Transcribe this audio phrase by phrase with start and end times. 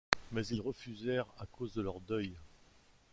[0.31, 2.33] Mais ils refusèrent, à cause de leur deuil.